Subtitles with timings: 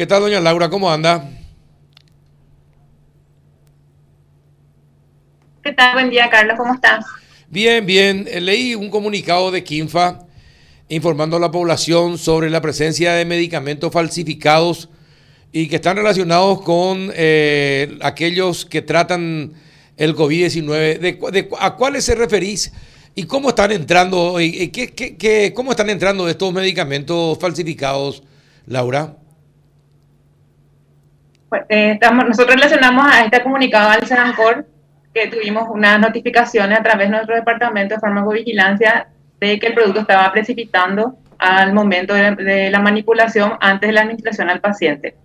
[0.00, 0.70] ¿Qué tal, doña Laura?
[0.70, 1.28] ¿Cómo anda?
[5.62, 5.92] ¿Qué tal?
[5.92, 6.56] Buen día, Carlos.
[6.56, 7.04] ¿Cómo estás?
[7.50, 8.26] Bien, bien.
[8.30, 10.20] Eh, leí un comunicado de Quinfa
[10.88, 14.88] informando a la población sobre la presencia de medicamentos falsificados
[15.52, 19.52] y que están relacionados con eh, aquellos que tratan
[19.98, 20.98] el COVID-19.
[20.98, 22.72] De, ¿A cuáles se referís
[23.14, 28.22] y cómo están entrando y, qué, qué, cómo están entrando estos medicamentos falsificados,
[28.64, 29.19] Laura?
[31.68, 34.66] Eh, estamos, nosotros relacionamos a este comunicado al Senancor
[35.12, 39.08] que tuvimos unas notificaciones a través de nuestro departamento de farmacovigilancia
[39.40, 44.50] de que el producto estaba precipitando al momento de, la manipulación antes de la administración
[44.50, 45.16] al paciente.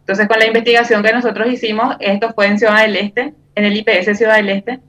[0.00, 3.76] Entonces, con la investigación que nosotros hicimos, esto fue en Ciudad del Este, en el
[3.76, 4.80] IPS Ciudad del Este.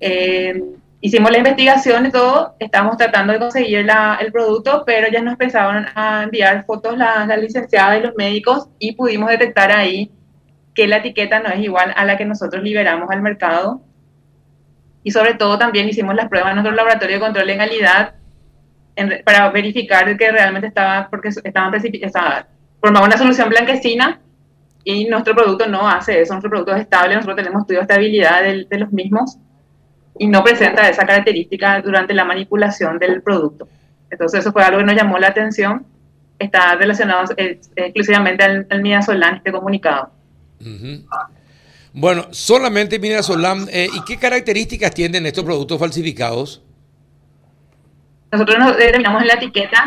[0.00, 0.62] Eh,
[1.00, 3.86] hicimos la investigación y todo, estamos tratando de conseguir
[4.20, 8.68] el producto, pero ya nos empezaron a enviar fotos las la licenciadas y los médicos
[8.78, 10.10] y pudimos detectar ahí
[10.74, 13.80] que la etiqueta no es igual a la que nosotros liberamos al mercado.
[15.02, 18.14] Y sobre todo también hicimos las pruebas en nuestro laboratorio de control de legalidad
[19.24, 22.46] para verificar que realmente estaba, porque estaban estaba,
[22.80, 24.20] formaba una solución blanquecina
[24.84, 28.42] y nuestro producto no hace eso, nuestro producto es estable, nosotros tenemos estudio de estabilidad
[28.42, 29.38] de, los mismos
[30.18, 33.68] y no presenta esa característica durante la manipulación del producto.
[34.10, 35.86] Entonces eso fue algo que nos llamó la atención,
[36.38, 40.10] está relacionado eh, exclusivamente al, al midazolam, este comunicado.
[41.92, 46.62] Bueno, solamente mira Solam, eh, ¿y qué características tienen estos productos falsificados?
[48.30, 49.86] Nosotros nos determinamos en la etiqueta.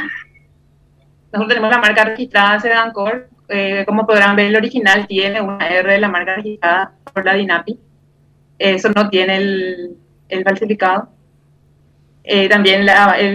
[1.32, 3.30] Nosotros tenemos la marca registrada Sedancor.
[3.48, 7.36] Eh, como podrán ver, el original tiene una R de la marca registrada por la
[7.36, 7.78] DINAPI.
[8.58, 9.98] Eso no tiene el,
[10.44, 11.10] falsificado.
[12.24, 12.88] Eh, también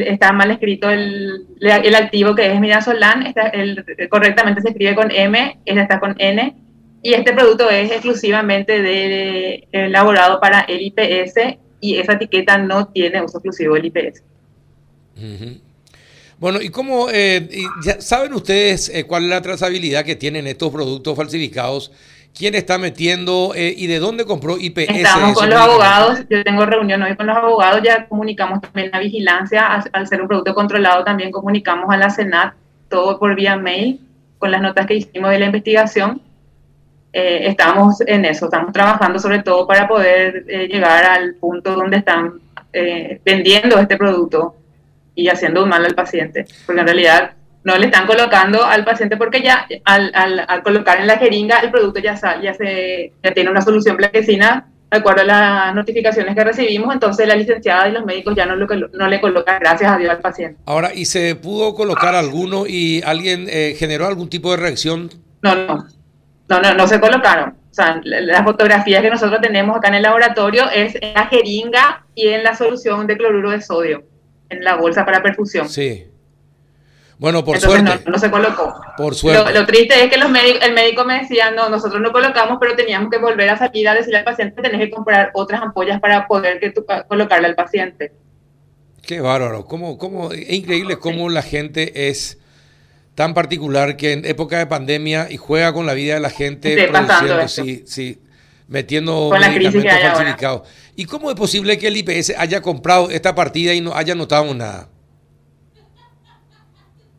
[0.07, 1.47] está mal escrito el,
[1.95, 3.27] activo que es Midazolam.
[3.27, 3.53] Está,
[4.09, 6.55] correctamente se escribe con M, esta está con N
[7.05, 13.23] y este producto es exclusivamente de, elaborado para el IPS y esa etiqueta no tiene
[13.23, 14.23] uso exclusivo del IPS.
[16.39, 17.47] Bueno, ¿y cómo eh,
[17.99, 21.93] saben ustedes eh, cuál es la trazabilidad que tienen estos productos falsificados?
[22.37, 24.89] ¿Quién está metiendo eh, y de dónde compró IPS?
[24.89, 28.99] Estamos con los abogados, yo tengo reunión hoy con los abogados, ya comunicamos también la
[28.99, 32.55] vigilancia, al, ser un producto controlado también comunicamos a la Senat,
[32.89, 34.01] todo por vía mail,
[34.39, 36.21] con las notas que hicimos de la investigación.
[37.13, 41.99] Eh, estamos en eso, estamos trabajando sobre todo para poder eh, llegar al punto donde
[41.99, 42.41] están
[42.73, 44.57] eh, vendiendo este producto
[45.15, 49.17] y haciendo un mal al paciente, porque en realidad no le están colocando al paciente
[49.17, 53.51] porque ya al, al, colocar en la jeringa el producto ya, ya, se, ya tiene
[53.51, 58.05] una solución blanquecina de acuerdo a las notificaciones que recibimos, entonces la licenciada y los
[58.05, 60.61] médicos ya no, lo, no le colocan, gracias a Dios, al paciente.
[60.67, 65.11] Ahora, ¿y se pudo colocar alguno y alguien generó algún tipo de reacción?
[65.43, 65.87] No, no,
[66.49, 67.51] no, no, no se colocaron.
[67.51, 72.07] O sea, las fotografías que nosotros tenemos acá en el laboratorio es en la jeringa
[72.15, 74.05] y en la solución de cloruro de sodio,
[74.49, 75.69] en la bolsa para perfusión.
[75.69, 76.07] Sí.
[77.19, 78.01] Bueno, por suerte.
[78.05, 78.75] No, no, se colocó.
[78.97, 79.53] Por suerte.
[79.53, 83.11] Lo, triste es que los el médico me decía, no, nosotros no colocamos, pero teníamos
[83.11, 86.59] que volver a salir a decirle al paciente, tenés que comprar otras ampollas para poder
[86.59, 88.13] que tú, colocarle al paciente.
[89.03, 89.65] Qué bárbaro.
[89.65, 92.39] ¿Cómo, cómo, es increíble cómo la gente es
[93.15, 96.89] tan particular que en época de pandemia y juega con la vida de la gente
[96.89, 98.19] produciendo, sí, sí,
[98.67, 100.63] metiendo medicamentos falsificados.
[100.97, 104.53] ¿Y cómo es posible que el IPS haya comprado esta partida y no haya notado
[104.55, 104.89] nada?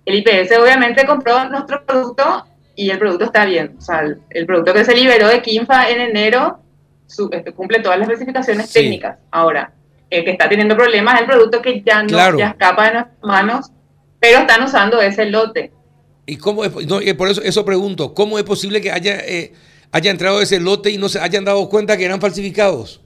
[0.05, 2.45] El IPS obviamente compró nuestro producto
[2.75, 3.75] y el producto está bien.
[3.77, 6.59] O sea, el, producto que se liberó de Kinfa en enero
[7.31, 9.17] este, cumple todas las especificaciones técnicas.
[9.31, 9.73] Ahora,
[10.09, 13.23] el que está teniendo problemas es el producto que ya no ya escapa de nuestras
[13.23, 13.71] manos,
[14.19, 15.71] pero están usando ese lote.
[16.25, 16.71] ¿Y cómo es,
[17.15, 19.53] por eso, eso pregunto, ¿cómo es posible que haya, eh,
[19.91, 23.04] haya entrado ese lote y no se hayan dado cuenta que eran falsificados?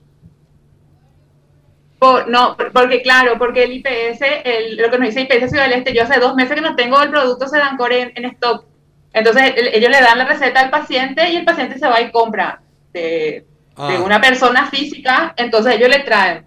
[2.27, 5.93] No, porque claro, porque el IPS, el, lo que nos dice IPS Ciudad del Este,
[5.93, 8.65] yo hace dos meses que no tengo el producto Sedancore en, en stock.
[9.13, 12.61] Entonces ellos le dan la receta al paciente y el paciente se va y compra
[12.93, 14.01] de, ah.
[14.03, 16.45] una persona física, entonces ellos le traen.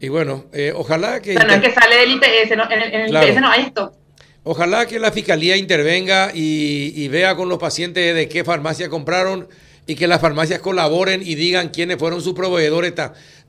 [0.00, 1.36] Y bueno, eh, ojalá que...
[1.36, 3.92] O no es que sale del IPS, en el, IPS no hay stock.
[4.44, 9.48] Ojalá que la fiscalía intervenga y, vea con los pacientes de qué farmacia compraron
[9.88, 12.92] y que las farmacias colaboren y digan quiénes fueron sus proveedores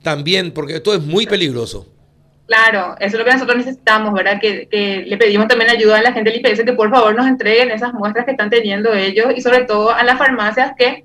[0.02, 1.86] también, porque esto es muy peligroso.
[2.46, 4.40] Claro, eso es lo que nosotros necesitamos, ¿verdad?
[4.40, 7.70] Que, le pedimos también ayuda a la gente del IPS que por favor nos entreguen
[7.70, 11.04] esas muestras que están teniendo ellos y sobre todo a las farmacias que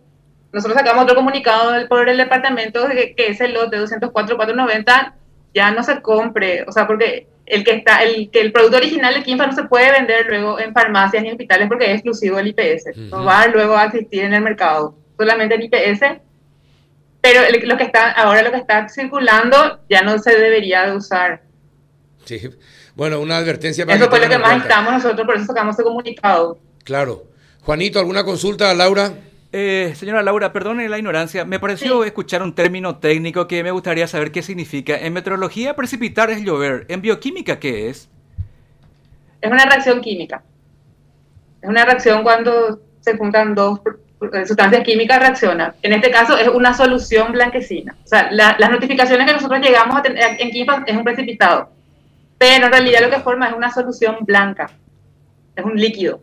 [0.54, 5.14] nosotros sacamos otro comunicado por el departamento que, que ese lote 204-490
[5.54, 9.14] ya no se compre, o sea, porque el que está, el que el producto original
[9.14, 12.48] de Kimfa no se puede vender luego en farmacias ni hospitales porque es exclusivo del
[12.48, 12.98] IPS.
[13.12, 16.21] No va luego a existir en el mercado, solamente el IPS.
[17.21, 21.41] Pero lo que está, ahora lo que está circulando ya no se debería de usar.
[22.25, 22.39] Sí,
[22.95, 25.83] bueno, una advertencia para Eso fue lo que más estamos nosotros, por eso sacamos ese
[25.83, 26.59] comunicado.
[26.83, 27.23] Claro.
[27.62, 29.12] Juanito, ¿alguna consulta, Laura?
[29.51, 31.45] Eh, señora Laura, perdone la ignorancia.
[31.45, 34.97] Me pareció escuchar un término técnico que me gustaría saber qué significa.
[34.97, 36.85] En meteorología, precipitar es llover.
[36.89, 38.09] ¿En bioquímica qué es?
[39.41, 40.44] Es una reacción química.
[41.62, 43.79] Es una reacción cuando se juntan dos
[44.45, 45.73] sustancias químicas reaccionan.
[45.81, 47.95] En este caso es una solución blanquecina.
[48.03, 51.69] O sea, las notificaciones que nosotros llegamos a tener en química es un precipitado.
[52.38, 54.69] Pero en realidad lo que forma es una solución blanca.
[55.56, 56.19] Es un líquido.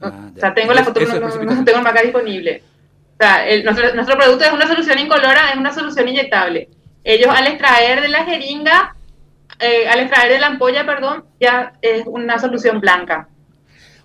[0.00, 2.62] Ah, o sea, tengo la foto, no, no, tengo el acá disponible.
[3.14, 6.68] O sea, nuestro, nuestro, producto es una solución incolora, es una solución inyectable.
[7.02, 8.94] Ellos al extraer de la jeringa,
[9.58, 13.28] eh, al extraer de la ampolla, perdón, ya es una solución blanca.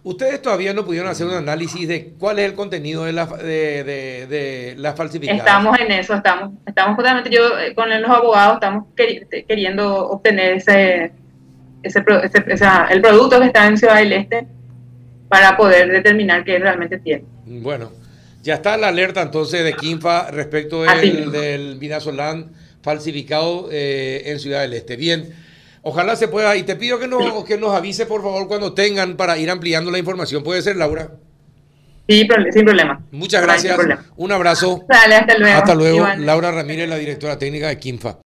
[0.03, 3.83] Ustedes todavía no pudieron hacer un análisis de cuál es el contenido de la, de,
[3.83, 5.45] de, de la falsificación.
[5.45, 8.85] Estamos en eso, estamos, estamos justamente yo eh, con los abogados estamos
[9.47, 11.11] queriendo obtener ese,
[11.83, 12.03] ese,
[12.47, 14.47] ese, el producto que está en Ciudad del Este
[15.29, 17.23] para poder determinar qué realmente tiene.
[17.45, 17.91] Bueno,
[18.41, 24.61] ya está la alerta entonces de Quinfa respecto del, del Vinazolán falsificado eh, en Ciudad
[24.61, 24.95] del Este.
[24.95, 25.31] Bien,
[25.81, 29.17] ojalá se pueda, y te pido que nos, que nos avise por favor cuando tengan
[29.17, 30.43] para ir ampliando la información.
[30.43, 31.11] ¿Puede ser, Laura?
[32.07, 33.01] Sí, sin problema.
[33.11, 33.79] Muchas gracias.
[34.17, 34.85] Un abrazo.
[34.89, 35.57] hasta luego.
[35.57, 36.07] Hasta luego.
[36.17, 38.17] Laura Ramírez, la directora técnica de Quinfa.